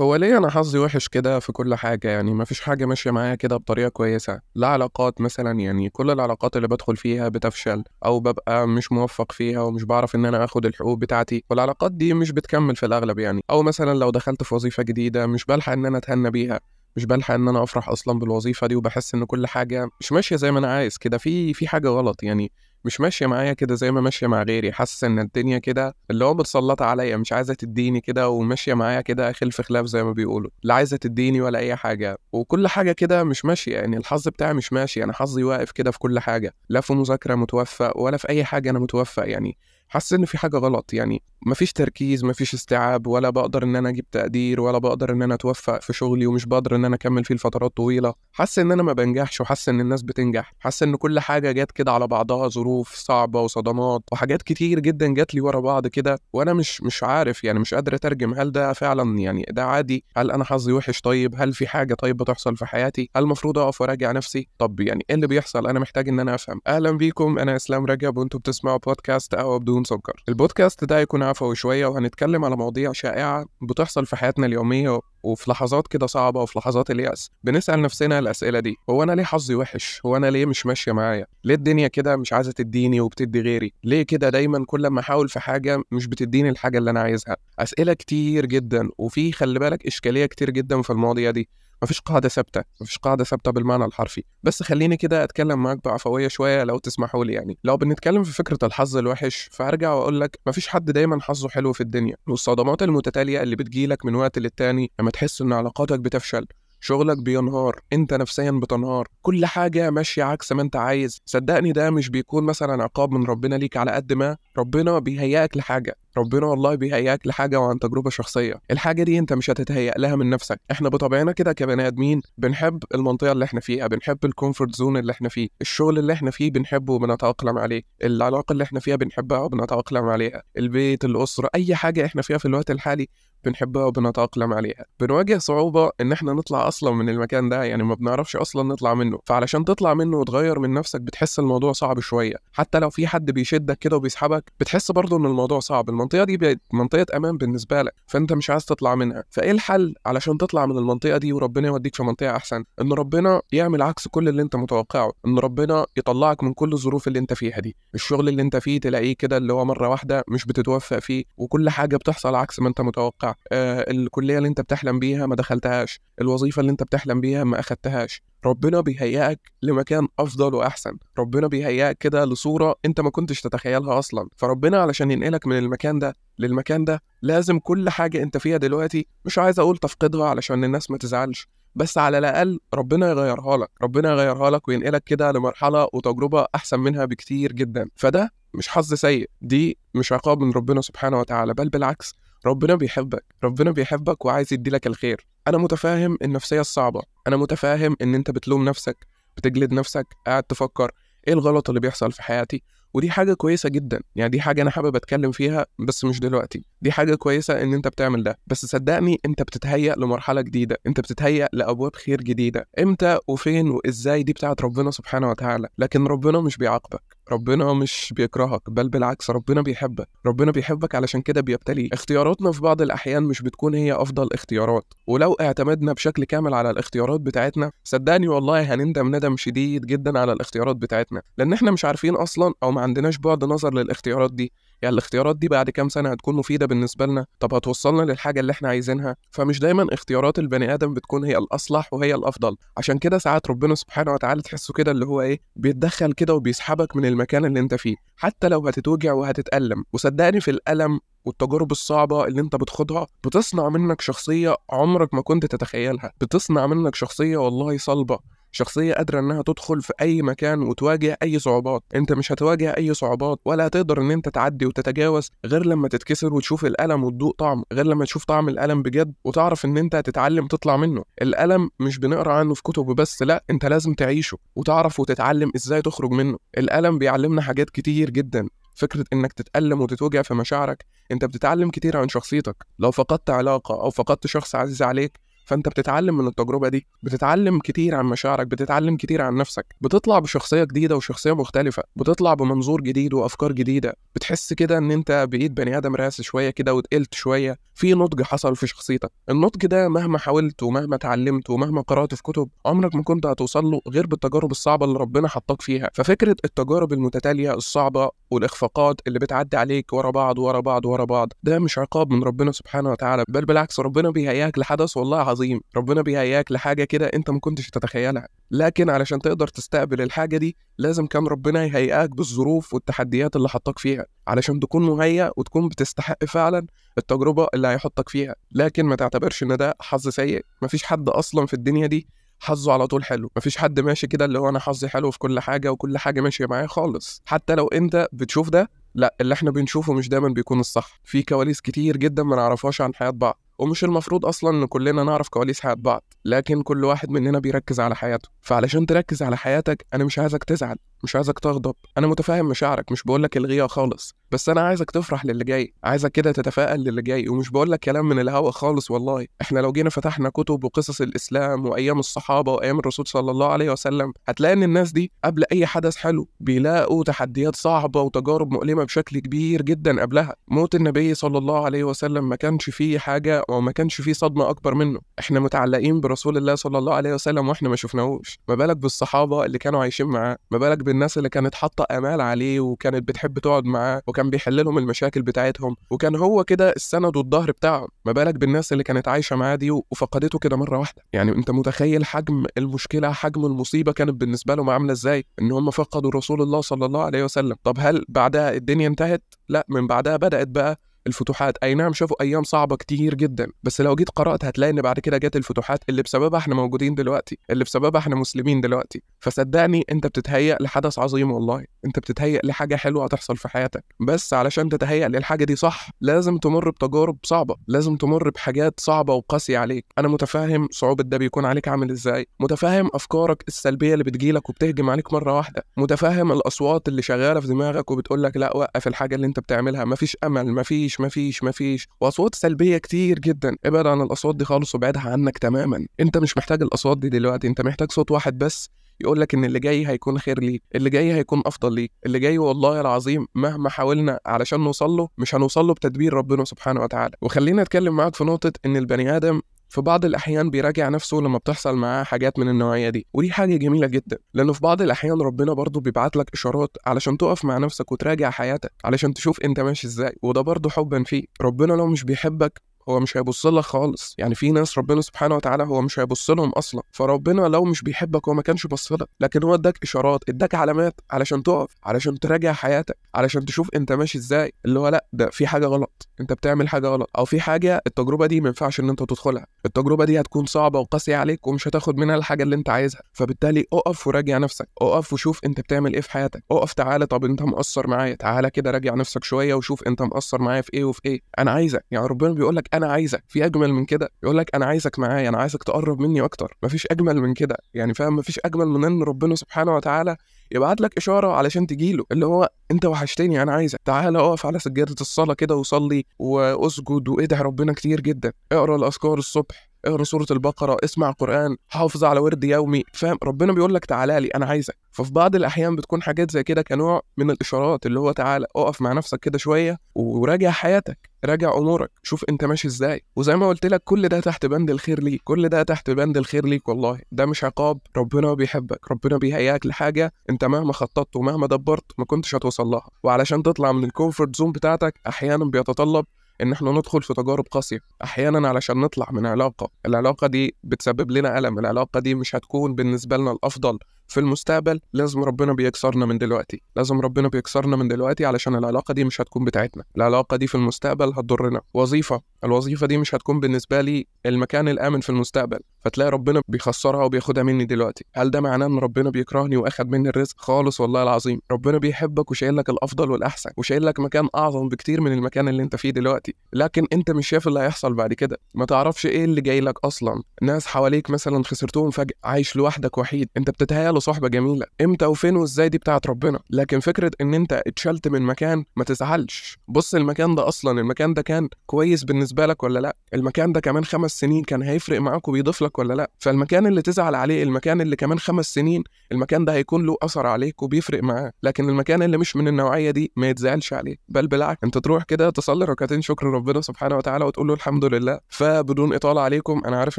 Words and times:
هو 0.00 0.16
ليه 0.16 0.36
أنا 0.38 0.50
حظي 0.50 0.78
وِحِش 0.78 1.08
كده 1.08 1.38
في 1.38 1.52
كل 1.52 1.74
حاجة، 1.74 2.08
يعني 2.08 2.34
ما 2.34 2.44
فيش 2.44 2.60
حاجة 2.60 2.86
ماشية 2.86 3.10
معايا 3.10 3.34
كده 3.34 3.56
بطريقة 3.56 3.88
كويسة، 3.88 4.40
لا 4.54 4.66
علاقات 4.68 5.20
مثلًا 5.20 5.60
يعني 5.60 5.90
كل 5.90 6.10
العلاقات 6.10 6.56
اللي 6.56 6.68
بادخل 6.68 6.96
فيها 6.96 7.28
بتفشل، 7.28 7.84
أو 8.04 8.20
بابقى 8.20 8.68
مش 8.68 8.92
موفّق 8.92 9.32
فيها 9.32 9.60
ومش 9.60 9.84
باعرف 9.84 10.14
إن 10.14 10.24
أنا 10.26 10.44
آخُد 10.44 10.66
الحقوق 10.66 10.98
بتاعتي، 10.98 11.44
والعلاقات 11.50 11.92
دي 11.92 12.14
مش 12.14 12.30
بتكمّل 12.32 12.76
في 12.76 12.86
الأغلب 12.86 13.18
يعني، 13.18 13.42
أو 13.50 13.62
مثلًا 13.62 13.94
لو 13.98 14.10
دخلت 14.10 14.42
في 14.42 14.54
وظيفة 14.54 14.82
جديدة 14.82 15.26
مش 15.26 15.44
بالحق 15.44 15.72
إن 15.72 15.86
أنا 15.86 15.98
أتهنّى 15.98 16.30
بيها، 16.30 16.60
مش 16.96 17.06
بالحق 17.06 17.34
إن 17.34 17.48
أنا 17.48 17.62
أفرح 17.62 17.88
أصلًا 17.88 18.18
بالوظيفة 18.18 18.66
دي، 18.66 18.76
وباحس 18.76 19.14
إن 19.14 19.24
كل 19.24 19.46
حاجة 19.46 19.88
مش 20.00 20.12
ماشية 20.12 20.36
زي 20.36 20.52
ما 20.52 20.58
أنا 20.58 20.72
عايز 20.74 20.96
كده، 20.98 21.18
في 21.18 21.54
في 21.54 21.68
حاجة 21.68 21.88
غلط 21.88 22.22
يعني. 22.22 22.52
مش 22.84 23.00
ماشية 23.00 23.26
معايا 23.26 23.52
كده 23.52 23.74
زي 23.74 23.90
ما 23.90 24.00
ماشية 24.00 24.26
مع 24.26 24.42
غيري، 24.42 24.72
حاسس 24.72 25.04
إن 25.04 25.18
الدنيا 25.18 25.58
كده 25.58 25.94
اللي 26.10 26.24
هو 26.24 26.34
متسلّطة 26.34 26.84
عليّا، 26.84 27.16
مش 27.16 27.32
عايزة 27.32 27.54
تدّيني 27.54 28.00
كده 28.00 28.28
وماشية 28.28 28.74
معايا 28.74 29.00
كده 29.00 29.32
خِلف 29.32 29.60
خلاف 29.60 29.86
زي 29.86 30.02
ما 30.04 30.12
بيقولوا، 30.12 30.50
لا 30.62 30.74
عايزة 30.74 30.96
تدّيني 30.96 31.40
ولا 31.40 31.58
أي 31.58 31.76
حاجة، 31.76 32.18
وكل 32.32 32.68
حاجة 32.68 32.92
كده 32.92 33.24
مش 33.24 33.44
ماشية، 33.44 33.74
يعني 33.74 33.96
الحظ 33.96 34.28
بتاعي 34.28 34.54
مش 34.54 34.72
ماشي، 34.72 35.04
أنا 35.04 35.12
حظي 35.12 35.44
واقف 35.44 35.70
كده 35.72 35.90
في 35.90 35.98
كل 35.98 36.18
حاجة، 36.18 36.54
لا 36.68 36.80
في 36.80 36.92
مذاكرة 36.92 37.34
متوفّق 37.34 37.98
ولا 37.98 38.16
في 38.16 38.28
أي 38.28 38.44
حاجة 38.44 38.70
أنا 38.70 38.78
متوفّق. 38.78 39.28
يعني، 39.28 39.58
حاسس 39.88 40.12
إن 40.12 40.24
في 40.24 40.38
حاجة 40.38 40.56
غلط، 40.56 40.92
يعني 40.94 41.22
ما 41.46 41.54
فيش 41.54 41.72
تركيز، 41.72 42.24
ما 42.24 42.32
فيش 42.32 42.54
استيعاب، 42.54 43.06
ولا 43.06 43.30
باقدر 43.30 43.62
إن 43.64 43.76
أنا 43.76 43.88
أجيب 43.88 44.10
تقدير، 44.10 44.60
ولا 44.60 44.78
باقدر 44.78 45.12
إن 45.12 45.22
أنا 45.22 45.34
أتوفّق 45.34 45.80
في 45.82 45.92
شغلي، 45.92 46.26
ومش 46.26 46.46
باقدر 46.46 46.76
إن 46.76 46.84
أنا 46.84 46.94
أكمّل 46.96 47.24
فيه 47.24 47.34
لفترات 47.34 47.76
طويلة، 47.76 48.14
حاسس 48.32 48.58
إن 48.58 48.72
أنا 48.72 48.82
ما 48.82 48.92
بانجحش 48.92 49.40
وحاسس 49.40 49.68
إن 49.68 49.80
الناس 49.80 50.02
بتنجح، 50.02 50.52
حاسس 50.58 50.82
إن 50.82 50.96
كل 50.96 51.20
حاجة 51.20 51.52
جات 51.52 51.72
كده 51.72 51.92
على 51.92 52.06
بعضها 52.06 52.48
ظروف 52.48 52.94
صعبة 52.94 53.40
وصدمات 53.40 54.02
وحاجات 54.12 54.42
كتير 54.42 54.80
جدًا 54.80 55.06
جات 55.14 55.34
لي 55.34 55.40
ورا 55.40 55.60
بعض 55.60 55.86
كده، 55.86 56.18
وأنا 56.32 56.52
مش 56.54 56.82
مش 56.82 57.02
عارف 57.02 57.44
يعني 57.44 57.58
مش 57.58 57.74
قادر 57.74 57.94
أترجم 57.94 58.34
هل 58.34 58.52
ده 58.52 58.72
فعلًا 58.72 59.18
يعني 59.18 59.44
ده 59.50 59.64
عادي؟ 59.64 60.04
هل 60.16 60.30
أنا 60.30 60.44
حظي 60.44 60.72
وِحِش 60.72 61.00
طيب؟ 61.00 61.34
هل 61.38 61.52
في 61.52 61.66
حاجة 61.66 61.94
طيب 61.94 62.16
بتحصل 62.16 62.56
في 62.56 62.66
حياتي؟ 62.66 63.10
هل 63.16 63.22
المفروض 63.22 63.58
أقف 63.58 63.80
وأراجع 63.80 64.12
نفسي؟ 64.12 64.48
طب 64.58 64.80
يعني 64.80 65.04
إيه 65.10 65.14
اللي 65.16 65.26
بيحصل؟ 65.26 65.66
أنا 65.66 65.80
محتاج 65.80 66.08
إن 66.08 66.20
أنا 66.20 66.34
أفهم. 66.34 66.60
أهلًا 66.66 66.90
بيكم 66.90 67.38
أنا 67.38 67.56
إسلام 67.56 67.84
رجب 67.86 68.16
وأنتم 68.16 68.38
بتسمعوا 68.38 68.78
بودكاست 68.86 69.34
قهوة 69.34 69.58
بدون 69.58 69.84
سكر. 69.84 70.22
البودكاست 70.28 70.84
ده 70.84 70.98
هيكون 70.98 71.22
عفوي 71.32 71.56
شوية 71.56 71.86
وهنتكلم 71.86 72.44
على 72.44 72.56
مواضيع 72.56 72.92
شائعة 72.92 73.46
بتحصل 73.62 74.06
في 74.06 74.16
حياتنا 74.16 74.46
اليومية 74.46 75.00
وفي 75.22 75.50
لحظات 75.50 75.88
كده 75.88 76.06
صعبة 76.06 76.42
وفي 76.42 76.58
لحظات 76.58 76.90
اليأس 76.90 77.30
بنسأل 77.44 77.82
نفسنا 77.82 78.18
الأسئلة 78.18 78.60
دي 78.60 78.76
هو 78.90 79.02
أنا 79.02 79.12
ليه 79.12 79.24
حظي 79.24 79.54
وحش؟ 79.54 80.00
هو 80.06 80.16
أنا 80.16 80.30
ليه 80.30 80.46
مش 80.46 80.66
ماشية 80.66 80.92
معايا؟ 80.92 81.26
ليه 81.44 81.54
الدنيا 81.54 81.88
كده 81.88 82.16
مش 82.16 82.32
عايزة 82.32 82.52
تديني 82.52 83.00
وبتدي 83.00 83.40
غيري؟ 83.40 83.72
ليه 83.84 84.02
كده 84.02 84.28
دايما 84.28 84.64
كل 84.66 84.86
ما 84.86 85.00
أحاول 85.00 85.28
في 85.28 85.40
حاجة 85.40 85.82
مش 85.90 86.06
بتديني 86.06 86.48
الحاجة 86.48 86.78
اللي 86.78 86.90
أنا 86.90 87.00
عايزها؟ 87.00 87.36
أسئلة 87.58 87.92
كتير 87.92 88.46
جدا 88.46 88.88
وفي 88.98 89.32
خلي 89.32 89.58
بالك 89.58 89.86
إشكالية 89.86 90.26
كتير 90.26 90.50
جدا 90.50 90.82
في 90.82 90.90
المواضيع 90.90 91.30
دي 91.30 91.48
مفيش 91.82 92.00
قاعدة 92.00 92.28
ثابتة 92.28 92.62
مفيش 92.80 92.98
قاعدة 92.98 93.24
ثابتة 93.24 93.50
بالمعنى 93.50 93.84
الحرفي. 93.84 94.24
بس 94.42 94.62
خليني 94.62 94.96
كده 94.96 95.24
أتكلم 95.24 95.62
معاك 95.62 95.84
بعفوية 95.84 96.28
شوية 96.28 96.64
لو 96.64 96.78
تسمحوا 96.78 97.24
لي 97.24 97.32
يعني. 97.32 97.58
لو 97.64 97.76
بنتكلم 97.76 98.24
في 98.24 98.32
فكرة 98.32 98.58
الحظ 98.62 98.96
الوحش 98.96 99.48
فهرجع 99.52 99.92
وأقول 99.92 100.20
لك 100.20 100.38
مفيش 100.46 100.68
حد 100.68 100.90
دايما 100.90 101.20
حظه 101.20 101.48
حلو 101.48 101.72
في 101.72 101.80
الدنيا. 101.80 102.16
والصدمات 102.28 102.82
المتتالية 102.82 103.42
اللي 103.42 103.56
بتجيلك 103.56 104.04
من 104.04 104.14
وقت 104.14 104.38
للتاني 104.38 104.90
لما 105.00 105.10
تحس 105.10 105.40
إن 105.40 105.52
علاقاتك 105.52 106.00
بتفشل. 106.00 106.46
شغلك 106.84 107.18
بينهار 107.18 107.80
انت 107.92 108.14
نفسيا 108.14 108.50
بتنهار 108.50 109.08
كل 109.22 109.46
حاجة 109.46 109.90
ماشية 109.90 110.22
عكس 110.22 110.52
ما 110.52 110.62
انت 110.62 110.76
عايز. 110.76 111.20
صدقني 111.26 111.72
ده 111.72 111.90
مش 111.90 112.08
بيكون 112.08 112.44
مثلا 112.44 112.82
عقاب 112.82 113.12
من 113.12 113.24
ربنا 113.26 113.54
ليك 113.54 113.76
على 113.76 113.90
قد 113.90 114.12
ما 114.12 114.36
ربنا 114.58 114.98
بيهيئك 114.98 115.56
لحاجة. 115.56 115.96
ربنا 116.16 116.46
والله 116.46 116.74
بيهيئك 116.74 117.26
لحاجة 117.26 117.60
وعن 117.60 117.78
تجربة 117.78 118.10
شخصية. 118.10 118.54
الحاجة 118.70 119.02
دي 119.02 119.18
انت 119.18 119.32
مش 119.32 119.50
هتتهيأ 119.50 119.94
لها 119.98 120.16
من 120.16 120.30
نفسك. 120.30 120.60
إحنا 120.70 120.88
بطبعنا 120.88 121.32
كده 121.32 121.52
كبني 121.52 121.86
آدمين 121.86 122.20
بنحب 122.38 122.82
المنطقة 122.94 123.32
اللي 123.32 123.44
إحنا 123.44 123.60
فيها 123.60 123.86
بنحب 123.86 124.24
ال 124.24 124.30
comfort 124.30 124.76
zone 124.76 124.96
اللي 124.96 125.12
إحنا 125.12 125.28
فيه. 125.28 125.48
الشغل 125.60 125.98
اللي 125.98 126.12
إحنا 126.12 126.30
فيه 126.30 126.50
بنحبه 126.50 126.92
وبنتأقلم 126.92 127.58
عليه. 127.58 127.82
العلاقة 128.04 128.52
اللي 128.52 128.64
إحنا 128.64 128.80
فيها 128.80 128.96
بنحبها 128.96 129.38
وبنتأقلم 129.38 130.04
عليها. 130.04 130.42
البيت 130.56 131.04
الأسرة 131.04 131.48
أي 131.54 131.74
حاجة 131.74 132.06
إحنا 132.06 132.22
فيها 132.22 132.38
في 132.38 132.44
الوقت 132.44 132.70
الحالي 132.70 133.08
بنحبها 133.44 133.84
وبنتأقلم 133.84 134.52
عليها. 134.52 134.84
بنواجه 135.00 135.38
صعوبة 135.38 135.90
إن 136.00 136.12
إحنا 136.12 136.32
نطلع 136.32 136.68
أصلا 136.68 136.90
من 136.90 137.08
المكان 137.08 137.48
ده 137.48 137.64
يعني 137.64 137.82
ما 137.82 137.94
بنعرفش 137.94 138.36
أصلا 138.36 138.62
نطلع 138.62 138.94
منه. 138.94 139.18
فعلشان 139.26 139.64
تطلع 139.64 139.94
منه 139.94 140.16
وتغير 140.16 140.58
من 140.58 140.74
نفسك 140.74 141.00
بتحس 141.00 141.38
الموضوع 141.38 141.72
صعب 141.72 142.00
شوية. 142.00 142.34
حتى 142.52 142.78
لو 142.78 142.90
في 142.90 143.06
حد 143.06 143.30
بيشدك 143.30 143.78
كده 143.78 143.96
وبيسحبك 143.96 144.52
بتحس 144.60 144.90
برضه 144.90 145.16
إن 145.16 145.26
الموضوع 145.26 145.60
صعب. 145.60 145.88
المنطقة 145.90 146.24
دي 146.24 146.36
بقت 146.36 146.60
منطقة 146.72 147.16
أمان 147.16 147.36
بالنسبة 147.36 147.82
لك 147.82 147.94
فأنت 148.06 148.32
مش 148.32 148.50
عايز 148.50 148.64
تطلع 148.64 148.94
منها. 148.94 149.24
فإيه 149.30 149.50
الحل 149.50 149.94
علشان 150.06 150.38
تطلع 150.38 150.66
من 150.66 150.78
المنطقة 150.78 151.18
دي؟ 151.18 151.32
وربنا 151.32 151.68
يوديك 151.68 151.96
في 151.96 152.02
منطقة 152.02 152.36
أحسن. 152.36 152.64
إن 152.80 152.92
ربنا 152.92 153.42
يعمل 153.52 153.82
عكس 153.82 154.08
كل 154.08 154.28
اللي 154.28 154.42
أنت 154.42 154.56
متوقعه. 154.56 155.12
إن 155.26 155.38
ربنا 155.38 155.86
يطلعك 155.96 156.42
من 156.44 156.52
كل 156.54 156.72
الظروف 156.72 157.08
اللي 157.08 157.18
أنت 157.18 157.32
فيها 157.32 157.60
دي. 157.60 157.76
الشغل 157.94 158.28
اللي 158.28 158.42
أنت 158.42 158.56
فيه 158.56 158.80
تلاقيه 158.80 159.14
كده 159.18 159.36
اللي 159.36 159.52
هو 159.52 159.64
مرة 159.64 159.88
واحدة 159.88 160.24
مش 160.28 160.44
بتتوفق 160.46 160.98
فيه 160.98 161.24
وكل 161.36 161.70
حاجة 161.70 161.96
بتحصل 161.96 162.34
عكس 162.34 162.60
ما 162.60 162.68
أنت 162.68 162.80
متوقع 162.80 163.31
آه 163.52 163.90
الكلية 163.90 164.38
اللي 164.38 164.48
أنت 164.48 164.60
بتحلم 164.60 164.98
بيها 164.98 165.26
ما 165.26 165.34
دخلتهاش 165.36 166.00
الوظيفة 166.20 166.60
اللي 166.60 166.72
أنت 166.72 166.82
بتحلم 166.82 167.20
بيها 167.20 167.44
ما 167.44 167.60
أخدتهاش. 167.60 168.22
ربنا 168.44 168.80
بيهيئك 168.80 169.40
لمكان 169.62 170.08
أفضل 170.18 170.54
وأحسن. 170.54 170.96
ربنا 171.18 171.46
بيهيئك 171.46 171.98
كده 171.98 172.24
لصورة 172.24 172.74
أنت 172.84 173.00
ما 173.00 173.10
كنتش 173.10 173.40
تتخيلها 173.40 173.98
أصلا. 173.98 174.28
فربنا 174.36 174.78
علشان 174.82 175.10
ينقلك 175.10 175.46
من 175.46 175.58
المكان 175.58 175.98
ده 175.98 176.14
للمكان 176.38 176.84
ده 176.84 177.02
لازم 177.22 177.58
كل 177.58 177.90
حاجة 177.90 178.22
أنت 178.22 178.36
فيها 178.36 178.56
دلوقتي 178.56 179.06
مش 179.24 179.38
عايز 179.38 179.58
أقول 179.60 179.76
تفقدها 179.78 180.28
علشان 180.28 180.64
الناس 180.64 180.90
ما 180.90 180.98
تزعلش 180.98 181.48
بس 181.74 181.98
على 181.98 182.18
الأقل 182.18 182.60
ربنا 182.74 183.10
يغيرها 183.10 183.56
لك. 183.56 183.68
ربنا 183.82 184.12
يغيرها 184.12 184.50
لك 184.50 184.68
وينقلك 184.68 185.04
كده 185.04 185.32
لمرحلة 185.32 185.88
وتجربة 185.92 186.46
أحسن 186.54 186.80
منها 186.80 187.04
بكتير 187.04 187.52
جدا. 187.52 187.88
فده 187.96 188.30
مش 188.54 188.68
حظ 188.68 188.94
سيء 188.94 189.30
دي 189.42 189.78
مش 189.94 190.12
عقاب 190.12 190.40
من 190.40 190.52
ربنا 190.52 190.80
سبحانه 190.80 191.20
وتعالى 191.20 191.54
بل 191.54 191.68
بالعكس 191.68 192.14
ربنا 192.46 192.74
بيحبك 192.74 193.24
ربنا 193.44 193.70
بيحبك 193.70 194.24
وعايز 194.24 194.52
يديلك 194.52 194.86
الخير. 194.86 195.26
أنا 195.48 195.58
متفاهم 195.58 196.18
النفسية 196.22 196.60
الصعبة. 196.60 197.02
أنا 197.26 197.36
متفاهم 197.36 197.96
إن 198.02 198.14
أنت 198.14 198.30
بتلوم 198.30 198.64
نفسك 198.64 199.06
بتجلد 199.36 199.72
نفسك 199.72 200.06
قاعد 200.26 200.42
تفكر 200.42 200.90
إيه 201.28 201.32
الغلط 201.34 201.68
اللي 201.70 201.80
بيحصل 201.80 202.12
في 202.12 202.22
حياتي؟ 202.22 202.62
ودي 202.94 203.10
حاجة 203.10 203.34
كويسة 203.34 203.68
جدا. 203.68 204.00
يعني 204.16 204.30
دي 204.30 204.40
حاجة 204.40 204.62
أنا 204.62 204.70
حابب 204.70 204.96
أتكلم 204.96 205.32
فيها 205.32 205.66
بس 205.78 206.04
مش 206.04 206.20
دلوقتي. 206.20 206.64
دي 206.82 206.92
حاجة 206.92 207.14
كويسة 207.14 207.62
إن 207.62 207.74
أنت 207.74 207.88
بتعمل 207.88 208.22
ده. 208.22 208.38
بس 208.46 208.66
صدقني 208.66 209.20
أنت 209.26 209.42
بتتهيأ 209.42 209.94
لمرحلة 209.98 210.40
جديدة. 210.40 210.78
أنت 210.86 211.00
بتتهيأ 211.00 211.48
لأبواب 211.52 211.96
خير 211.96 212.20
جديدة. 212.20 212.68
إمتى 212.78 213.18
وفين 213.28 213.70
وإزاي 213.70 214.22
دي 214.22 214.32
بتاعت 214.32 214.62
ربنا 214.62 214.90
سبحانه 214.90 215.30
وتعالى. 215.30 215.68
لكن 215.78 216.06
ربنا 216.06 216.40
مش 216.40 216.56
بيعاقبك. 216.56 217.02
ربنا 217.32 217.72
مش 217.72 218.12
بيكرهك. 218.16 218.70
بل 218.70 218.88
بالعكس 218.88 219.30
ربنا 219.30 219.62
بيحبك. 219.62 220.08
ربنا 220.26 220.52
بيحبك 220.52 220.94
علشان 220.94 221.22
كده 221.22 221.40
بيبتليك 221.40 221.92
اختياراتنا 221.92 222.52
في 222.52 222.60
بعض 222.60 222.82
الأحيان 222.82 223.22
مش 223.22 223.42
بتكون 223.42 223.74
هي 223.74 223.92
أفضل 223.92 224.28
اختيارات. 224.32 224.84
ولو 225.06 225.32
اعتمدنا 225.32 225.92
بشكل 225.92 226.24
كامل 226.24 226.54
على 226.54 226.70
الاختيارات 226.70 227.20
بتاعتنا 227.20 227.72
صدقني 227.84 228.28
والله 228.28 228.74
هنندم 228.74 229.16
ندم 229.16 229.36
شديد 229.36 229.86
جدا 229.86 230.18
على 230.18 230.32
الاختيارات 230.32 230.76
بتاعتنا. 230.76 231.22
لأن 231.38 231.52
إحنا 231.52 231.70
مش 231.70 231.84
عارفين 231.84 232.14
أصلا 232.14 232.54
أو 232.62 232.70
ما 232.70 232.81
عندناش 232.82 233.18
بعد 233.18 233.44
نظر 233.44 233.74
للاختيارات 233.74 234.32
دي. 234.32 234.52
يعني 234.82 234.92
الاختيارات 234.92 235.36
دي 235.36 235.48
بعد 235.48 235.70
كام 235.70 235.88
سنة 235.88 236.10
هتكون 236.10 236.36
مفيدة 236.36 236.66
بالنسبة 236.66 237.06
لنا؟ 237.06 237.26
طب 237.40 237.54
هتوصلنا 237.54 238.02
للحاجة 238.02 238.40
اللي 238.40 238.52
إحنا 238.52 238.68
عايزينها؟ 238.68 239.16
فمش 239.30 239.58
دايما 239.58 239.86
اختيارات 239.92 240.38
البني 240.38 240.74
آدم 240.74 240.94
بتكون 240.94 241.24
هي 241.24 241.38
الأصلح 241.38 241.92
وهي 241.94 242.14
الأفضل. 242.14 242.56
عشان 242.76 242.98
كده 242.98 243.18
ساعات 243.18 243.50
ربنا 243.50 243.74
سبحانه 243.74 244.12
وتعالى 244.12 244.42
تحسه 244.42 244.74
كده 244.74 244.90
اللي 244.92 245.06
هو 245.06 245.20
إيه 245.20 245.40
بيتدخل 245.56 246.12
كده 246.12 246.34
وبيسحبك 246.34 246.96
من 246.96 247.04
المكان 247.04 247.44
اللي 247.44 247.60
أنت 247.60 247.74
فيه. 247.74 247.96
حتى 248.16 248.48
لو 248.48 248.66
هتتوجع 248.68 249.12
وهتتألم. 249.12 249.84
وصدقني 249.92 250.40
في 250.40 250.50
الألم 250.50 251.00
والتجارب 251.24 251.70
الصعبة 251.72 252.26
اللي 252.26 252.40
أنت 252.40 252.56
بتخوضها 252.56 253.06
بتصنع 253.24 253.68
منك 253.68 254.00
شخصية 254.00 254.56
عمرك 254.70 255.14
ما 255.14 255.22
كنت 255.22 255.46
تتخيلها. 255.46 256.12
بتصنع 256.20 256.66
منك 256.66 256.94
شخصية 256.94 257.36
والله 257.36 257.78
صلبة. 257.78 258.18
شخصية 258.52 258.94
قادرة 258.94 259.20
إنها 259.20 259.42
تدخل 259.42 259.82
في 259.82 259.92
أي 260.00 260.22
مكان 260.22 260.62
وتواجه 260.62 261.18
أي 261.22 261.38
صعوبات، 261.38 261.82
أنت 261.94 262.12
مش 262.12 262.32
هتواجه 262.32 262.76
أي 262.76 262.94
صعوبات 262.94 263.38
ولا 263.44 263.66
هتقدر 263.66 264.00
إن 264.00 264.10
أنت 264.10 264.28
تعدي 264.28 264.66
وتتجاوز 264.66 265.30
غير 265.46 265.66
لما 265.66 265.88
تتكسر 265.88 266.34
وتشوف 266.34 266.64
الألم 266.64 267.04
وتدوق 267.04 267.34
طعم، 267.38 267.62
غير 267.72 267.86
لما 267.86 268.04
تشوف 268.04 268.24
طعم 268.24 268.48
الألم 268.48 268.82
بجد 268.82 269.14
وتعرف 269.24 269.64
إن 269.64 269.78
أنت 269.78 269.94
هتتعلم 269.94 270.46
تطلع 270.46 270.76
منه، 270.76 271.04
الألم 271.22 271.70
مش 271.80 271.98
بنقرأ 271.98 272.32
عنه 272.32 272.54
في 272.54 272.62
كتب 272.62 272.86
بس 272.86 273.22
لأ 273.22 273.44
أنت 273.50 273.66
لازم 273.66 273.94
تعيشه 273.94 274.38
وتعرف 274.56 275.00
وتتعلم 275.00 275.52
إزاي 275.56 275.82
تخرج 275.82 276.10
منه، 276.10 276.38
الألم 276.58 276.98
بيعلمنا 276.98 277.42
حاجات 277.42 277.70
كتير 277.70 278.10
جدا. 278.10 278.48
فكرة 278.74 279.04
إنك 279.12 279.32
تتألم 279.32 279.80
وتتوجع 279.80 280.22
في 280.22 280.34
مشاعرك 280.34 280.84
أنت 281.10 281.24
بتتعلم 281.24 281.70
كتير 281.70 281.96
عن 281.96 282.08
شخصيتك. 282.08 282.56
لو 282.78 282.90
فقدت 282.90 283.30
علاقة 283.30 283.80
أو 283.80 283.90
فقدت 283.90 284.26
شخص 284.26 284.54
عزيز 284.54 284.82
عليك 284.82 285.20
فأنت 285.44 285.68
بتتعلم 285.68 286.18
من 286.18 286.26
التجربة 286.26 286.68
دي 286.68 286.86
بتتعلم 287.02 287.58
كتير 287.58 287.94
عن 287.94 288.04
مشاعرك 288.06 288.46
بتتعلم 288.46 288.96
كتير 288.96 289.22
عن 289.22 289.34
نفسك. 289.36 289.66
بتطلع 289.80 290.18
بشخصية 290.18 290.64
جديدة 290.64 290.96
وشخصية 290.96 291.32
مختلفة 291.32 291.82
بتطلع 291.96 292.34
بمنظور 292.34 292.80
جديد 292.80 293.14
وأفكار 293.14 293.52
جديدة. 293.52 293.96
بتحس 294.14 294.52
كده 294.52 294.78
إن 294.78 294.90
أنت 294.90 295.26
بقيت 295.30 295.50
بني 295.52 295.76
آدم 295.78 295.96
راسي 295.96 296.22
شوية 296.22 296.50
كده 296.50 296.74
وتقلت 296.74 297.14
شوية 297.14 297.58
في 297.74 297.94
نضج 297.94 298.22
حصل 298.22 298.56
في 298.56 298.66
شخصيتك. 298.66 299.10
النضج 299.30 299.66
ده 299.66 299.88
مهما 299.88 300.18
حاولت 300.18 300.62
ومهما 300.62 300.96
اتعلمت 300.96 301.50
ومهما 301.50 301.80
قرأت 301.80 302.14
في 302.14 302.22
كتب 302.22 302.48
عمرك 302.66 302.94
ما 302.94 303.02
كنت 303.02 303.26
هتوصل 303.26 303.64
له 303.64 303.80
غير 303.88 304.06
بالتجارب 304.06 304.50
الصعبة 304.50 304.86
اللي 304.86 304.98
ربنا 304.98 305.28
حطك 305.28 305.62
فيها. 305.62 305.90
ففكرة 305.94 306.36
التجارب 306.44 306.92
المتتالية 306.92 307.54
الصعبة 307.54 308.10
والإخفاقات 308.30 309.00
اللي 309.06 309.18
بتعدي 309.18 309.56
عليك 309.56 309.92
ورا 309.92 310.10
بعض 310.10 310.38
ورا 310.38 310.60
بعض 310.60 310.86
ورا 310.86 311.04
بعض 311.04 311.32
ده 311.42 311.58
مش 311.58 311.78
عقاب 311.78 312.12
من 312.12 312.22
ربنا 312.22 312.52
سبحانه 312.52 312.90
وتعالى 312.90 313.24
بل 313.28 313.44
بالعكس 313.44 313.80
ربنا 313.80 314.10
بيهيئك 314.10 314.58
لحدث 314.58 314.96
والله 314.96 315.18
عظيم. 315.32 315.60
ربنا 315.76 316.02
بيهيئك 316.02 316.52
لحاجة 316.52 316.84
كده 316.84 317.06
أنت 317.06 317.30
ما 317.30 317.40
كنتش 317.40 317.70
تتخيلها. 317.70 318.28
لكن 318.50 318.90
علشان 318.90 319.18
تقدر 319.18 319.48
تستقبل 319.48 320.00
الحاجة 320.00 320.36
دي 320.36 320.56
لازم 320.78 321.06
كان 321.06 321.26
ربنا 321.26 321.64
يهيئك 321.64 322.10
بالظروف 322.10 322.74
والتحديات 322.74 323.36
اللي 323.36 323.48
حطك 323.48 323.78
فيها. 323.78 324.06
علشان 324.28 324.60
تكون 324.60 324.82
مهيأ 324.86 325.30
وتكون 325.36 325.68
بتستحق 325.68 326.24
فعلا 326.24 326.66
التجربة 326.98 327.46
اللي 327.54 327.68
هيحطك 327.68 328.08
فيها. 328.08 328.34
لكن 328.52 328.86
ما 328.86 328.96
تعتبرش 328.96 329.42
إن 329.42 329.56
ده 329.56 329.74
حظ 329.80 330.08
سيء. 330.08 330.44
مفيش 330.62 330.82
حد 330.82 331.08
أصلا 331.08 331.46
في 331.46 331.54
الدنيا 331.54 331.86
دي 331.86 332.06
حظه 332.40 332.72
على 332.72 332.86
طول 332.86 333.04
حلو. 333.04 333.30
مفيش 333.36 333.56
حد 333.58 333.80
ماشي 333.80 334.06
كده 334.06 334.24
اللي 334.24 334.38
هو 334.38 334.48
أنا 334.48 334.58
حظي 334.58 334.88
حلو 334.88 335.10
في 335.10 335.18
كل 335.18 335.40
حاجة 335.40 335.72
وكل 335.72 335.98
حاجة 335.98 336.20
ماشية 336.20 336.46
معايا 336.46 336.66
خالص. 336.66 337.22
حتى 337.26 337.54
لو 337.54 337.68
أنت 337.68 338.08
بتشوف 338.12 338.50
ده 338.50 338.70
لأ 338.94 339.14
اللي 339.20 339.34
إحنا 339.34 339.50
بنشوفه 339.50 339.92
مش 339.92 340.08
دايما 340.08 340.28
بيكون 340.28 340.60
الصح. 340.60 341.00
في 341.04 341.22
كواليس 341.22 341.60
كتير 341.60 341.96
جدا 341.96 342.22
ما 342.22 342.36
نعرفهاش 342.36 342.80
عن 342.80 342.94
حياة 342.94 343.10
بعض. 343.10 343.40
ومش 343.58 343.84
المفروض 343.84 344.26
أصلا 344.26 344.50
إن 344.50 344.66
كلنا 344.66 345.04
نعرف 345.04 345.28
كواليس 345.28 345.60
حياة 345.60 345.74
بعض 345.74 346.02
لكن 346.24 346.62
كل 346.62 346.84
واحد 346.84 347.10
مننا 347.10 347.38
بيركز 347.38 347.80
على 347.80 347.96
حياته. 347.96 348.28
فعلشان 348.40 348.86
تركز 348.86 349.22
على 349.22 349.36
حياتك 349.36 349.86
أنا 349.94 350.04
مش 350.04 350.18
عايزك 350.18 350.44
تزعل. 350.44 350.76
مش 351.02 351.16
عايزك 351.16 351.38
تغضب. 351.38 351.74
أنا 351.98 352.06
متفاهم 352.06 352.46
مشاعرك 352.46 352.92
مش 352.92 353.02
بقولك 353.02 353.36
الغيها 353.36 353.66
خالص. 353.66 354.14
بس 354.30 354.48
أنا 354.48 354.60
عايزك 354.60 354.90
تفرح 354.90 355.24
للي 355.24 355.44
جاي 355.44 355.74
عايزك 355.84 356.12
كده 356.12 356.32
تتفائل 356.32 356.80
للي 356.80 357.02
جاي. 357.02 357.28
ومش 357.28 357.50
بقولك 357.50 357.80
كلام 357.80 358.08
من 358.08 358.18
الهوا 358.18 358.50
خالص 358.50 358.90
والله. 358.90 359.26
إحنا 359.40 359.60
لو 359.60 359.72
جينا 359.72 359.90
فتحنا 359.90 360.28
كتب 360.28 360.64
وقصص 360.64 361.00
الإسلام 361.00 361.66
وأيام 361.66 361.98
الصحابة 361.98 362.52
وأيام 362.52 362.78
الرسول 362.78 363.06
صلى 363.06 363.30
الله 363.30 363.46
عليه 363.46 363.72
وسلم 363.72 364.12
هتلاقي 364.28 364.52
إن 364.52 364.62
الناس 364.62 364.92
دي 364.92 365.12
قبل 365.24 365.44
أي 365.52 365.66
حدث 365.66 365.96
حلو 365.96 366.28
بيلاقوا 366.40 367.04
تحديات 367.04 367.56
صعبة 367.56 368.00
وتجارب 368.00 368.52
مؤلمة 368.52 368.84
بشكل 368.84 369.18
كبير 369.18 369.62
جدا 369.62 370.00
قبلها. 370.00 370.34
موت 370.48 370.74
النبي 370.74 371.14
صلى 371.14 371.38
الله 371.38 371.64
عليه 371.64 371.84
وسلم 371.84 372.28
ما 372.28 372.36
كانش 372.36 372.70
فيه 372.70 372.98
حاجة 372.98 373.44
أو 373.50 373.60
ما 373.60 373.72
كانش 373.72 374.00
فيه 374.00 374.12
صدمة 374.12 374.50
أكبر 374.50 374.74
منه. 374.74 375.00
إحنا 375.18 375.40
متعلقين 375.40 376.00
برسول 376.00 376.36
الله 376.36 376.54
صلى 376.54 376.78
الله 376.78 376.94
عليه 376.94 377.14
وسلم 377.14 377.48
وإحنا 377.48 377.68
ما 377.68 377.76
شفناهوش. 377.76 378.38
ما 378.48 378.54
بالك 378.54 378.76
بالصحابة 378.76 379.44
اللي 379.44 379.58
كانوا 379.58 379.80
عايشين 379.80 380.06
معاه. 380.06 380.36
ما 380.50 380.58
بالك 380.58 380.82
بالناس 380.92 381.18
اللي 381.18 381.28
كانت 381.28 381.54
حاطة 381.54 381.86
آمال 381.90 382.20
عليه 382.20 382.60
وكانت 382.60 383.08
بتحب 383.08 383.38
تقعد 383.38 383.64
معاه 383.64 384.02
وكان 384.06 384.30
بيحل 384.30 384.64
لهم 384.64 384.78
المشاكل 384.78 385.22
بتاعتهم. 385.22 385.76
وكان 385.90 386.16
هو 386.16 386.44
كده 386.44 386.70
السند 386.70 387.16
والظهر 387.16 387.50
بتاعهم. 387.50 387.88
ما 388.04 388.12
بالك 388.12 388.34
بالناس 388.34 388.72
اللي 388.72 388.84
كانت 388.84 389.08
عايشة 389.08 389.36
معاه 389.36 389.54
دي 389.56 389.70
وفقدته 389.70 390.38
كده 390.38 390.56
مرة 390.56 390.78
واحدة. 390.78 391.02
يعني 391.12 391.32
أنت 391.32 391.50
متخيل 391.50 392.04
حجم 392.04 392.44
المشكلة 392.58 393.12
حجم 393.12 393.46
المصيبة 393.46 393.92
كانت 393.92 394.10
بالنسبة 394.14 394.54
لهم 394.54 394.70
عاملة 394.70 394.92
إزاي؟ 394.92 395.24
إن 395.40 395.52
هم 395.52 395.70
فقدوا 395.70 396.10
رسول 396.10 396.42
الله 396.42 396.60
صلى 396.60 396.86
الله 396.86 397.02
عليه 397.02 397.24
وسلم. 397.24 397.56
طب 397.64 397.76
هل 397.80 398.04
بعدها 398.08 398.54
الدنيا 398.54 398.86
انتهت؟ 398.88 399.22
لا 399.48 399.66
من 399.68 399.86
بعدها 399.86 400.16
بدأت 400.16 400.48
بقى 400.48 400.78
الفتوحات. 401.06 401.58
أي 401.62 401.74
نعم 401.74 401.92
شافوا 401.92 402.22
أيام 402.22 402.42
صعبة 402.42 402.76
كتير 402.76 403.14
جدا 403.14 403.46
بس 403.62 403.80
لو 403.80 403.94
جيت 403.94 404.10
قرأت 404.10 404.44
هتلاقي 404.44 404.70
إن 404.70 404.82
بعد 404.82 404.98
كده 405.00 405.18
جت 405.18 405.36
الفتوحات 405.36 405.84
اللي 405.88 406.02
بسببها 406.02 406.38
إحنا 406.38 406.54
موجودين 406.54 406.94
دلوقتي 406.94 407.38
اللي 407.50 407.64
بسببها 407.64 408.00
إحنا 408.00 408.16
مسلمين 408.16 408.60
دلوقتي. 408.60 409.02
فصدقني 409.20 409.84
أنت 409.92 410.06
بتتهيأ 410.06 410.56
لحدث 410.60 410.98
عظيم 410.98 411.32
والله. 411.32 411.64
أنت 411.84 411.98
بتتهيأ 411.98 412.40
لحاجة 412.44 412.76
حلوة 412.76 413.04
هتحصل 413.04 413.36
في 413.36 413.48
حياتك. 413.48 413.84
بس 414.00 414.34
علشان 414.34 414.68
تتهيأ 414.68 415.08
للحاجة 415.08 415.44
دي 415.44 415.56
صح 415.56 415.90
لازم 416.00 416.38
تمر 416.38 416.70
بتجارب 416.70 417.18
صعبة. 417.22 417.56
لازم 417.68 417.96
تمر 417.96 418.30
بحاجات 418.30 418.80
صعبة 418.80 419.14
وقاسية 419.14 419.58
عليك. 419.58 419.86
أنا 419.98 420.08
متفاهم 420.08 420.68
صعوبة 420.70 421.04
ده 421.04 421.18
بيكون 421.18 421.44
عليك 421.44 421.68
عامل 421.68 421.90
إزاي. 421.90 422.26
متفاهم 422.40 422.90
أفكارك 422.94 423.44
السلبية 423.48 423.92
اللي 423.92 424.04
بتجيلك 424.04 424.48
وبتهجم 424.48 424.90
عليك 424.90 425.12
مرة 425.12 425.36
واحدة. 425.36 425.64
متفاهم 425.76 426.32
الأصوات 426.32 426.88
اللي 426.88 427.02
شغالة 427.02 427.40
في 427.40 427.46
دماغك 427.46 427.90
وبتقول 427.90 428.22
لك 428.22 428.36
لا 428.36 428.56
وقف 428.56 428.88
الحاجة 428.88 429.14
اللي 429.14 429.26
أنت 429.26 429.40
بتعملها. 429.40 429.84
مفيش 429.84 430.16
أمل 430.24 430.52
مفيش 430.52 430.91
مفيش 431.00 431.42
مفيش 431.44 431.88
وأصوات 432.00 432.34
سلبية 432.34 432.78
كتير 432.78 433.18
جدا. 433.18 433.56
ابعد 433.64 433.86
عن 433.86 434.00
الأصوات 434.02 434.36
دي 434.36 434.44
خالص 434.44 434.74
وابعدها 434.74 435.02
عنك 435.10 435.38
تماما. 435.38 435.86
أنت 436.00 436.18
مش 436.18 436.36
محتاج 436.36 436.62
الأصوات 436.62 436.98
دي 436.98 437.08
دلوقتي. 437.08 437.46
أنت 437.46 437.60
محتاج 437.60 437.92
صوت 437.92 438.10
واحد 438.10 438.38
بس 438.38 438.70
يقول 439.00 439.20
لك 439.20 439.34
إن 439.34 439.44
اللي 439.44 439.60
جاي 439.60 439.86
هيكون 439.88 440.18
خير 440.18 440.40
ليك. 440.40 440.62
اللي 440.74 440.90
جاي 440.90 441.12
هيكون 441.12 441.42
أفضل 441.46 441.72
ليك. 441.72 441.92
اللي 442.06 442.18
جاي 442.18 442.38
والله 442.38 442.80
العظيم 442.80 443.26
مهما 443.34 443.70
حاولنا 443.70 444.18
علشان 444.26 444.60
نوصل 444.60 444.90
له 444.90 445.08
مش 445.18 445.34
هنوصل 445.34 445.66
له 445.66 445.74
بتدبير 445.74 446.14
ربنا 446.14 446.44
سبحانه 446.44 446.80
وتعالى. 446.82 447.16
وخلينا 447.22 447.62
أتكلم 447.62 447.96
معاك 447.96 448.14
في 448.16 448.24
نقطة 448.24 448.52
إن 448.66 448.76
البني 448.76 449.16
آدم 449.16 449.40
في 449.72 449.80
بعض 449.80 450.04
الأحيان 450.04 450.50
بيراجع 450.50 450.88
نفسه 450.88 451.16
لما 451.16 451.38
بتحصل 451.38 451.76
معاه 451.76 452.04
حاجات 452.04 452.38
من 452.38 452.48
النوعية 452.48 452.90
دي 452.90 453.06
ودي 453.12 453.32
حاجة 453.32 453.56
جميلة 453.56 453.86
جدا 453.86 454.18
لأنه 454.34 454.52
في 454.52 454.60
بعض 454.60 454.82
الأحيان 454.82 455.20
ربنا 455.20 455.52
برضه 455.52 455.80
بيبعت 455.80 456.16
لك 456.16 456.30
إشارات 456.34 456.76
علشان 456.86 457.16
تقف 457.18 457.44
مع 457.44 457.58
نفسك 457.58 457.92
وتراجع 457.92 458.30
حياتك 458.30 458.72
علشان 458.84 459.14
تشوف 459.14 459.40
أنت 459.40 459.60
ماشي 459.60 459.86
إزاي 459.86 460.12
وده 460.22 460.40
برضه 460.40 460.70
حبا 460.70 461.02
فيه 461.04 461.24
ربنا 461.42 461.72
لو 461.72 461.86
مش 461.86 462.04
بيحبك 462.04 462.62
هو 462.88 463.00
مش 463.00 463.16
هيبص 463.16 463.46
لك 463.46 463.64
خالص. 463.64 464.14
يعني 464.18 464.34
في 464.34 464.50
ناس 464.50 464.78
ربنا 464.78 465.00
سبحانه 465.00 465.36
وتعالى 465.36 465.62
هو 465.64 465.80
مش 465.82 465.98
هيبص 465.98 466.30
لهم 466.30 466.50
أصلا. 466.50 466.82
فربنا 466.92 467.42
لو 467.48 467.64
مش 467.64 467.82
بيحبك 467.82 468.28
هو 468.28 468.34
ما 468.34 468.42
كانش 468.42 468.66
بص 468.66 468.92
لك. 468.92 469.08
لكن 469.20 469.42
هو 469.42 469.54
اداك 469.54 469.78
إشارات 469.82 470.20
اداك 470.28 470.54
علامات 470.54 471.00
علشان 471.10 471.42
تقف 471.42 471.74
علشان 471.84 472.18
تراجع 472.18 472.52
حياتك 472.52 472.96
علشان 473.14 473.44
تشوف 473.44 473.68
أنت 473.74 473.92
ماشي 473.92 474.18
إزاي. 474.18 474.52
اللي 474.64 474.78
هو 474.80 474.88
لا 474.88 475.06
ده 475.12 475.30
في 475.30 475.46
حاجة 475.46 475.66
غلط. 475.66 476.08
أنت 476.20 476.32
بتعمل 476.32 476.68
حاجة 476.68 476.88
غلط. 476.88 477.10
أو 477.18 477.24
في 477.24 477.40
حاجة 477.40 477.82
التجربة 477.86 478.26
دي 478.26 478.40
ما 478.40 478.48
ينفعش 478.48 478.80
إن 478.80 478.88
أنت 478.90 479.02
تدخلها. 479.02 479.46
التجربة 479.66 480.04
دي 480.04 480.20
هتكون 480.20 480.46
صعبة 480.46 480.78
وقاسية 480.78 481.16
عليك 481.16 481.46
ومش 481.46 481.68
هتاخد 481.68 481.98
منها 481.98 482.16
الحاجة 482.16 482.42
اللي 482.42 482.56
أنت 482.56 482.68
عايزها. 482.70 483.02
فبالتالي 483.12 483.64
أقف 483.72 484.06
وراجع 484.06 484.38
نفسك. 484.38 484.68
أقف 484.82 485.12
وشوف 485.12 485.40
أنت 485.44 485.60
بتعمل 485.60 485.94
إيه 485.94 486.00
في 486.00 486.10
حياتك. 486.10 486.44
أقف 486.50 486.72
تعالى 486.72 487.06
طب 487.06 487.24
أنت 487.24 487.42
مقصر 487.42 487.86
معايا. 487.86 488.14
تعالى 488.14 488.50
كده 488.50 488.70
راجع 488.70 488.94
نفسك 488.94 489.24
شوية 489.24 489.54
وشوف 489.54 489.82
أنت 489.86 490.02
مقصر 490.02 490.42
معايا 490.42 490.60
في 490.62 490.70
إيه 490.74 490.84
وفي 490.84 491.00
إيه. 491.06 491.20
أنا 491.38 491.50
عايزك. 491.50 491.84
يعني 491.90 492.06
ربنا 492.06 492.32
بيقول 492.32 492.56
لك 492.56 492.71
أنا 492.74 492.86
عايزك. 492.92 493.24
في 493.28 493.44
أجمل 493.46 493.72
من 493.72 493.84
كده؟ 493.84 494.08
يقول 494.22 494.38
لك 494.38 494.54
أنا 494.54 494.66
عايزك 494.66 494.98
معايا 494.98 495.28
أنا 495.28 495.38
عايزك 495.38 495.62
تقرب 495.62 496.00
مني 496.00 496.20
أكتر. 496.20 496.56
مفيش 496.62 496.86
أجمل 496.90 497.20
من 497.20 497.34
كده. 497.34 497.56
يعني 497.74 497.94
فاهم؟ 497.94 498.16
مفيش 498.16 498.40
أجمل 498.44 498.66
من 498.66 498.84
إن 498.84 499.02
ربنا 499.02 499.34
سبحانه 499.34 499.76
وتعالى 499.76 500.16
يبعت 500.52 500.80
لك 500.80 500.96
إشارة 500.96 501.32
علشان 501.32 501.66
تجيله. 501.66 502.04
اللي 502.12 502.26
هو 502.26 502.50
أنت 502.70 502.84
وحشتني 502.84 503.42
أنا 503.42 503.52
عايزك. 503.52 503.78
تعالى 503.84 504.18
أقف 504.18 504.46
على 504.46 504.58
سجادة 504.58 504.96
الصلاة 505.00 505.34
كده 505.34 505.56
وصلي 505.56 506.04
واسجد 506.18 507.08
وادعي 507.08 507.42
ربنا 507.42 507.72
كتير 507.72 508.00
جدا. 508.00 508.32
اقرأ 508.52 508.76
الأذكار 508.76 509.18
الصبح. 509.18 509.71
اقرأ 509.84 510.04
سورة 510.04 510.26
البقرة 510.30 510.76
اسمع 510.84 511.10
قرآن 511.10 511.56
حافظ 511.68 512.04
على 512.04 512.20
ورد 512.20 512.44
يومي 512.44 512.82
فاهم؟ 512.92 513.18
ربنا 513.24 513.52
بيقول 513.52 513.74
لك 513.74 513.84
تعالى 513.84 514.20
لي 514.20 514.28
أنا 514.28 514.46
عايزك. 514.46 514.76
ففي 514.92 515.12
بعض 515.12 515.36
الأحيان 515.36 515.76
بتكون 515.76 516.02
حاجات 516.02 516.30
زي 516.30 516.42
كده 516.42 516.62
كنوع 516.62 517.02
من 517.16 517.30
الإشارات 517.30 517.86
اللي 517.86 518.00
هو 518.00 518.12
تعالى 518.12 518.46
اقف 518.56 518.82
مع 518.82 518.92
نفسك 518.92 519.20
كده 519.20 519.38
شوية 519.38 519.78
وراجع 519.94 520.50
حياتك 520.50 521.10
راجع 521.24 521.54
أمورك 521.58 521.90
شوف 522.02 522.24
أنت 522.28 522.44
ماشي 522.44 522.68
إزاي. 522.68 523.02
وزي 523.16 523.36
ما 523.36 523.48
قلت 523.48 523.66
لك 523.66 523.82
كل 523.84 524.08
ده 524.08 524.20
تحت 524.20 524.46
بند 524.46 524.70
الخير 524.70 525.00
ليك 525.02 525.20
كل 525.24 525.48
ده 525.48 525.62
تحت 525.62 525.90
بند 525.90 526.16
الخير 526.16 526.46
ليك 526.46 526.68
والله. 526.68 527.00
ده 527.12 527.26
مش 527.26 527.44
عقاب 527.44 527.78
ربنا 527.96 528.34
بيحبك 528.34 528.90
ربنا 528.90 529.16
بيهيئك 529.18 529.66
لحاجة 529.66 530.12
أنت 530.30 530.44
مهما 530.44 530.72
خططت 530.72 531.16
ومهما 531.16 531.46
دبرت 531.46 531.84
ما 531.98 532.04
كنتش 532.04 532.34
هتوصل 532.34 532.66
لها. 532.66 532.88
وعلشان 533.02 533.42
تطلع 533.42 533.72
من 533.72 533.84
ال 533.84 533.90
comfort 533.90 534.36
zone 534.36 534.52
بتاعتك 534.52 535.00
أحيانا 535.08 535.44
بيتطلب 535.44 536.04
إن 536.42 536.52
إحنا 536.52 536.70
ندخل 536.72 537.02
في 537.02 537.14
تجارب 537.14 537.44
قاسية. 537.50 537.78
أحيانا 538.04 538.48
علشان 538.48 538.80
نطلع 538.80 539.08
من 539.10 539.26
علاقة 539.26 539.70
العلاقة 539.86 540.26
دي 540.26 540.54
بتسبب 540.64 541.10
لنا 541.10 541.38
ألم 541.38 541.58
العلاقة 541.58 542.00
دي 542.00 542.14
مش 542.14 542.34
هتكون 542.34 542.74
بالنسبة 542.74 543.16
لنا 543.16 543.32
الأفضل. 543.32 543.78
في 544.12 544.20
المستقبل 544.20 544.80
لازم 544.92 545.24
ربنا 545.24 545.52
بيكسرنا 545.52 546.06
من 546.06 546.18
دلوقتي. 546.18 546.62
لازم 546.76 547.00
ربنا 547.00 547.28
بيكسرنا 547.28 547.76
من 547.76 547.88
دلوقتي 547.88 548.24
علشان 548.24 548.54
العلاقة 548.54 548.94
دي 548.94 549.04
مش 549.04 549.20
هتكون 549.20 549.44
بتاعتنا. 549.44 549.84
العلاقة 549.96 550.36
دي 550.36 550.46
في 550.46 550.54
المستقبل 550.54 551.08
هتضرنا. 551.08 551.60
وظيفة. 551.74 552.20
الوظيفة 552.44 552.86
دي 552.86 552.98
مش 552.98 553.14
هتكون 553.14 553.40
بالنسبة 553.40 553.80
لي 553.80 554.06
المكان 554.26 554.68
الآمن 554.68 555.00
في 555.00 555.10
المستقبل. 555.10 555.58
فتلاقي 555.84 556.10
ربنا 556.10 556.42
بيخسرها 556.48 557.04
وبياخدها 557.04 557.42
مني 557.42 557.64
دلوقتي. 557.64 558.04
هل 558.14 558.30
ده 558.30 558.40
معناه 558.40 558.66
إن 558.66 558.78
ربنا 558.78 559.10
بيكرهني 559.10 559.56
وأخد 559.56 559.88
مني 559.90 560.08
الرزق؟ 560.08 560.34
خالص 560.36 560.80
والله 560.80 561.02
العظيم. 561.02 561.40
ربنا 561.52 561.78
بيحبك 561.78 562.30
وشايل 562.30 562.56
لك 562.56 562.70
الأفضل 562.70 563.10
والأحسن 563.10 563.50
وشايل 563.56 563.86
لك 563.86 564.00
مكان 564.00 564.28
أعظم 564.34 564.68
بكتير 564.68 565.00
من 565.00 565.12
المكان 565.12 565.48
اللي 565.48 565.62
أنت 565.62 565.76
فيه 565.76 565.90
دلوقتي. 565.90 566.34
لكن 566.52 566.86
أنت 566.92 567.10
مش 567.10 567.28
شايف 567.28 567.48
اللي 567.48 567.60
هيحصل 567.60 567.94
بعد 567.94 568.12
كده. 568.12 568.38
ما 568.54 568.64
تعرفش 568.64 569.06
إيه 569.06 569.24
اللي 569.24 569.40
جاي 569.40 569.60
لك 569.60 569.84
أصلا. 569.84 570.22
ناس 570.42 570.66
حواليك 570.66 571.10
مثلا 571.10 571.44
خسرتهم 571.44 571.90
فجأة 571.90 572.14
عايش 572.24 572.56
لوحدك 572.56 572.98
وحيد. 572.98 573.28
أنت 573.36 573.50
بتتهيأ 573.50 573.90
صحبه 574.02 574.28
جميلة. 574.28 574.66
إمتى 574.80 575.06
وفين 575.06 575.36
وإزاي 575.36 575.68
دي 575.68 575.78
بتاعت 575.78 576.06
ربنا. 576.06 576.40
لكن 576.50 576.80
فكرة 576.80 577.10
إن 577.20 577.34
أنت 577.34 577.62
اتشلت 577.66 578.08
من 578.08 578.22
مكان 578.22 578.64
ما 578.76 578.84
تزعلش. 578.84 579.58
بص 579.68 579.94
المكان 579.94 580.34
ده 580.34 580.48
أصلا 580.48 580.80
المكان 580.80 581.14
ده 581.14 581.22
كان 581.22 581.48
كويس 581.66 582.04
بالنسبة 582.04 582.46
لك 582.46 582.62
ولا 582.62 582.78
لأ؟ 582.80 582.96
المكان 583.14 583.52
ده 583.52 583.60
كمان 583.60 583.84
خمس 583.84 584.10
سنين 584.20 584.44
كان 584.44 584.62
هيفرق 584.62 585.00
معاك 585.00 585.28
وبيضيف 585.28 585.62
لك 585.62 585.78
ولا 585.78 585.94
لأ؟ 585.94 586.10
فالمكان 586.18 586.66
اللي 586.66 586.82
تزعل 586.82 587.14
عليه 587.14 587.42
المكان 587.42 587.80
اللي 587.80 587.96
كمان 587.96 588.18
خمس 588.18 588.54
سنين 588.54 588.84
المكان 589.12 589.44
ده 589.44 589.52
هيكون 589.52 589.86
له 589.86 589.96
أثر 590.02 590.26
عليك 590.26 590.62
وبيفرق 590.62 591.02
معاه. 591.02 591.32
لكن 591.42 591.68
المكان 591.68 592.02
اللي 592.02 592.18
مش 592.18 592.36
من 592.36 592.48
النوعية 592.48 592.90
دي 592.90 593.12
ما 593.16 593.30
يتزعلش 593.30 593.72
عليه. 593.72 593.96
بل 594.08 594.26
بالعكس 594.26 594.64
أنت 594.64 594.78
تروح 594.78 595.02
كده 595.04 595.30
تصلي 595.30 595.64
ركعتين 595.64 596.02
شكر 596.02 596.26
ربنا 596.26 596.60
سبحانه 596.60 596.96
وتعالى 596.96 597.24
وتقول 597.24 597.46
له 597.48 597.54
الحمد 597.54 597.84
لله. 597.84 598.20
فبدون 598.28 598.94
إطالة 598.94 599.20
عليكم 599.20 599.62
أنا 599.66 599.78
عارف 599.80 599.98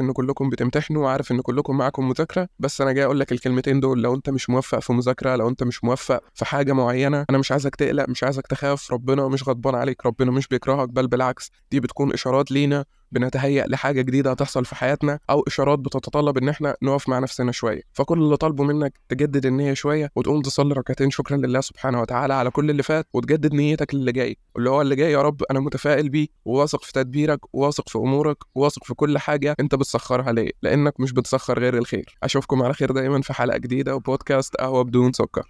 إن 0.00 0.12
كلكم 0.12 0.50
بتمتحنوا 0.50 1.04
وعارف 1.04 1.32
إن 1.32 1.40
كلكم 1.40 1.76
معاكم 1.78 2.08
مذاكرة 2.08 2.48
بس 2.58 2.80
أنا 2.80 2.92
جاي 2.92 3.04
أقول 3.04 3.20
لك 3.20 3.32
الكلمتين 3.32 3.80
دول. 3.80 3.93
لو 4.02 4.14
انت 4.14 4.30
مش 4.30 4.50
موفق 4.50 4.78
في 4.78 4.92
مذاكرة 4.92 5.36
لو 5.36 5.48
انت 5.48 5.62
مش 5.62 5.84
موفق 5.84 6.20
في 6.34 6.44
حاجة 6.44 6.72
معينة 6.72 7.24
أنا 7.30 7.38
مش 7.38 7.52
عايزك 7.52 7.76
تقلق 7.76 8.08
مش 8.08 8.24
عايزك 8.24 8.46
تخاف 8.46 8.92
ربنا 8.92 9.28
مش 9.28 9.48
غضبان 9.48 9.74
عليك 9.74 10.06
ربنا 10.06 10.30
مش 10.30 10.48
بيكرهك 10.48 10.88
بل 10.88 11.06
بالعكس 11.08 11.50
دي 11.70 11.80
بتكون 11.80 12.12
إشارات 12.12 12.50
لينا 12.50 12.84
بنتهيأ 13.14 13.66
لحاجة 13.66 14.02
جديدة 14.02 14.30
هتحصل 14.30 14.64
في 14.64 14.74
حياتنا 14.74 15.18
أو 15.30 15.44
إشارات 15.46 15.78
بتتطلب 15.78 16.38
إن 16.38 16.48
إحنا 16.48 16.76
نقف 16.82 17.08
مع 17.08 17.18
نفسنا 17.18 17.52
شوية، 17.52 17.82
فكل 17.92 18.18
اللي 18.18 18.36
طالبه 18.36 18.64
منك 18.64 19.00
تجدد 19.08 19.46
النية 19.46 19.74
شوية 19.74 20.10
وتقوم 20.16 20.42
تصلي 20.42 20.74
ركعتين 20.74 21.10
شكرا 21.10 21.36
لله 21.36 21.60
سبحانه 21.60 22.00
وتعالى 22.00 22.34
على 22.34 22.50
كل 22.50 22.70
اللي 22.70 22.82
فات 22.82 23.06
وتجدد 23.12 23.54
نيتك 23.54 23.94
للي 23.94 24.12
جاي، 24.12 24.36
اللي 24.56 24.70
هو 24.70 24.82
اللي 24.82 24.96
جاي 24.96 25.12
يا 25.12 25.22
رب 25.22 25.42
أنا 25.50 25.60
متفائل 25.60 26.08
بيه 26.08 26.26
وواثق 26.44 26.84
في 26.84 26.92
تدبيرك 26.92 27.54
وواثق 27.54 27.88
في 27.88 27.98
أمورك 27.98 28.36
وواثق 28.54 28.84
في 28.84 28.94
كل 28.94 29.18
حاجة 29.18 29.56
أنت 29.60 29.74
بتسخرها 29.74 30.32
ليا، 30.32 30.52
لأنك 30.62 31.00
مش 31.00 31.12
بتسخر 31.12 31.58
غير 31.58 31.78
الخير، 31.78 32.18
أشوفكم 32.22 32.62
على 32.62 32.74
خير 32.74 32.92
دايما 32.92 33.20
في 33.20 33.32
حلقة 33.32 33.58
جديدة 33.58 33.94
وبودكاست 33.96 34.56
قهوة 34.56 34.84
بدون 34.84 35.12
سكر. 35.12 35.42